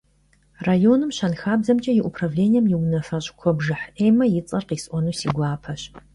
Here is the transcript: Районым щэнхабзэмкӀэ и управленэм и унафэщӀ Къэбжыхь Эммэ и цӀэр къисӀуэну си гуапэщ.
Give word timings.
Районым 0.67 1.11
щэнхабзэмкӀэ 1.17 1.91
и 1.99 2.01
управленэм 2.09 2.65
и 2.73 2.75
унафэщӀ 2.81 3.29
Къэбжыхь 3.39 3.85
Эммэ 4.05 4.25
и 4.37 4.41
цӀэр 4.47 4.63
къисӀуэну 4.69 5.17
си 5.19 5.27
гуапэщ. 5.35 5.81